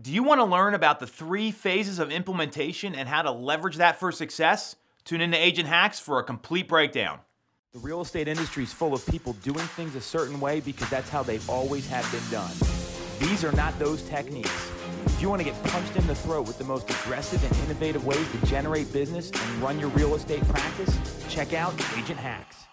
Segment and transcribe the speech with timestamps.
[0.00, 3.78] Do you want to learn about the three phases of implementation and how to leverage
[3.78, 4.76] that for success?
[5.04, 7.18] Tune in to Agent Hacks for a complete breakdown.
[7.72, 11.08] The real estate industry is full of people doing things a certain way because that's
[11.08, 12.52] how they always have been done.
[13.18, 14.70] These are not those techniques.
[15.06, 18.06] If you want to get punched in the throat with the most aggressive and innovative
[18.06, 20.96] ways to generate business and run your real estate practice,
[21.28, 22.67] check out Agent Hacks.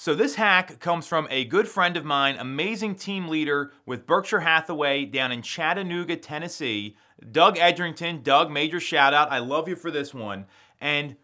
[0.00, 4.38] So, this hack comes from a good friend of mine, amazing team leader with Berkshire
[4.38, 6.96] Hathaway down in Chattanooga, Tennessee,
[7.32, 8.22] Doug Edrington.
[8.22, 9.32] Doug, major shout out.
[9.32, 10.46] I love you for this one.
[10.80, 11.16] And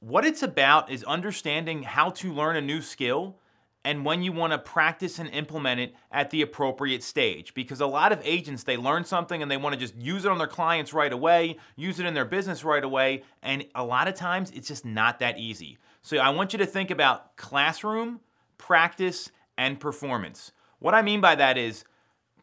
[0.00, 3.36] what it's about is understanding how to learn a new skill
[3.86, 7.54] and when you want to practice and implement it at the appropriate stage.
[7.54, 10.30] Because a lot of agents, they learn something and they want to just use it
[10.32, 14.08] on their clients right away, use it in their business right away, and a lot
[14.08, 15.78] of times it's just not that easy.
[16.02, 18.18] So I want you to think about classroom,
[18.58, 20.50] practice, and performance.
[20.80, 21.84] What I mean by that is,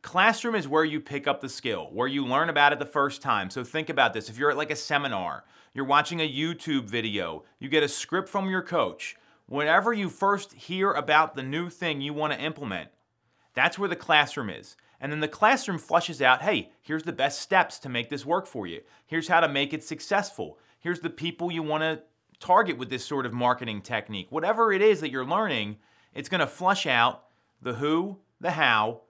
[0.02, 3.22] classroom is where you pick up the skill, where you learn about it the first
[3.22, 3.50] time.
[3.50, 4.30] So think about this.
[4.30, 8.30] If you're at like a seminar, you're watching a YouTube video, you get a script
[8.30, 12.90] from your coach, whenever you first hear about the new thing you want to implement,
[13.54, 14.76] that's where the classroom is.
[15.00, 18.48] And then the classroom flushes out hey, here's the best steps to make this work
[18.48, 18.82] for you.
[19.06, 20.58] Here's how to make it successful.
[20.80, 22.02] Here's the people you want to
[22.40, 24.28] target with this sort of marketing technique.
[24.30, 25.78] Whatever it is that you're learning,
[26.14, 27.26] it's going to flush out
[27.62, 29.02] the who, the how,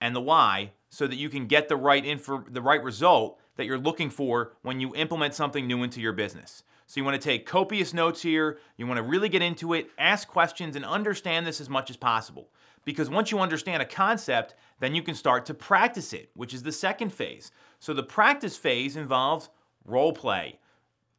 [0.00, 3.66] and the why so that you can get the right info, the right result that
[3.66, 6.62] you're looking for when you implement something new into your business.
[6.86, 9.90] So you want to take copious notes here, you want to really get into it,
[9.98, 12.48] ask questions, and understand this as much as possible.
[12.86, 16.62] Because once you understand a concept, then you can start to practice it, which is
[16.62, 17.52] the second phase.
[17.80, 19.50] So the practice phase involves
[19.84, 20.58] role play,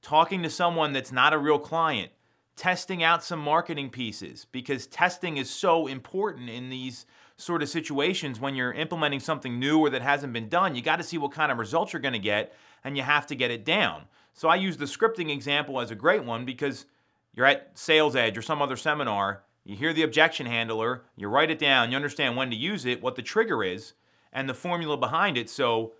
[0.01, 2.11] talking to someone that's not a real client,
[2.55, 7.05] testing out some marketing pieces, because testing is so important in these
[7.41, 10.75] sort of situations when you're implementing something new or that hasn't been done.
[10.75, 13.25] You got to see what kind of results you're going to get, and you have
[13.27, 14.03] to get it down.
[14.33, 16.85] So I use the scripting example as a great one because
[17.33, 21.51] you're at Sales Edge or some other seminar, you hear the objection handler, you write
[21.51, 23.93] it down, you understand when to use it, what the trigger is,
[24.31, 25.49] and the formula behind it.
[25.49, 25.93] So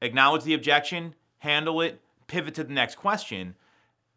[0.00, 3.54] acknowledge the objection, handle it, pivot to the next question.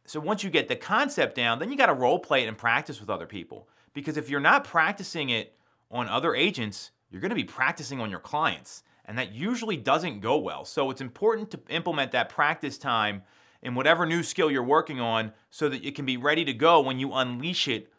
[0.06, 2.57] So once you get the concept down, then you got to role play it and
[2.57, 3.67] practice with other people.
[3.94, 5.56] Because if you're not practicing it
[5.91, 10.38] on other agents, you're to be practicing on your clients and that usually doesn't go
[10.38, 10.66] well.
[10.66, 13.23] So it's important to implement that practice time
[13.61, 16.81] in whatever new skill you're working on so that it can be ready to go
[16.81, 17.91] when you unleash it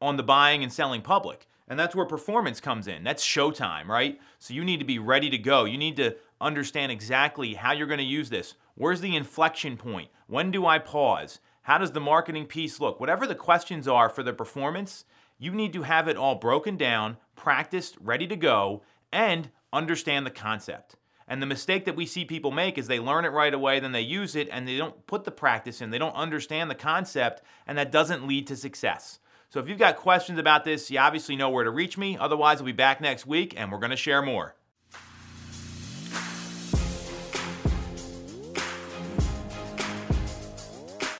[0.00, 1.46] on the buying and selling public.
[1.68, 3.04] And that's where performance comes in.
[3.04, 4.18] That's showtime, right?
[4.38, 5.64] So you need to be ready to go.
[5.64, 8.54] You need to understand exactly how you're going to use this.
[8.74, 10.08] Where's the inflection point?
[10.26, 11.38] When do I pause?
[11.62, 12.98] How does the marketing piece look?
[12.98, 15.04] Whatever the questions are for the performance,
[15.38, 20.30] you need to have it all broken down, practiced, ready to go, and understand the
[20.30, 20.96] concept.
[21.26, 23.92] And the mistake that we see people make is they learn it right away, then
[23.92, 25.88] they use it, and they don't put the practice in.
[25.88, 29.20] They don't understand the concept, and that doesn't lead to success.
[29.48, 32.18] So if you've got questions about this, you obviously know where to reach me.
[32.18, 34.54] Otherwise, I'll be back next week, and we're going to share more.